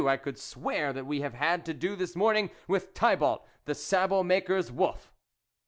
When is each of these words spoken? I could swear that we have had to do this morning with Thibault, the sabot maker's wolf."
I 0.07 0.17
could 0.17 0.39
swear 0.39 0.93
that 0.93 1.05
we 1.05 1.21
have 1.21 1.35
had 1.35 1.63
to 1.67 1.75
do 1.75 1.95
this 1.95 2.15
morning 2.15 2.49
with 2.67 2.95
Thibault, 2.95 3.43
the 3.65 3.75
sabot 3.75 4.25
maker's 4.25 4.71
wolf." 4.71 5.13